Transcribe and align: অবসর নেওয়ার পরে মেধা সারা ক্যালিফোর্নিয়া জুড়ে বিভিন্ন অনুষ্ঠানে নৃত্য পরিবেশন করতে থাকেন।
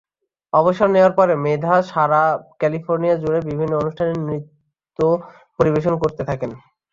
অবসর 0.53 0.87
নেওয়ার 0.91 1.13
পরে 1.19 1.33
মেধা 1.45 1.75
সারা 1.91 2.21
ক্যালিফোর্নিয়া 2.59 3.15
জুড়ে 3.21 3.39
বিভিন্ন 3.49 3.73
অনুষ্ঠানে 3.81 4.13
নৃত্য 4.21 4.99
পরিবেশন 5.59 5.93
করতে 6.03 6.21
থাকেন। 6.29 6.51